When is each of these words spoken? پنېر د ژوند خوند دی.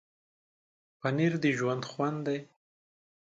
پنېر 0.99 1.33
د 1.43 1.45
ژوند 1.57 1.83
خوند 1.89 2.19
دی. 2.27 2.39